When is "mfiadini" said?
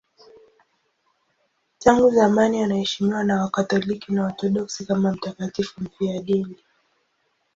5.83-6.55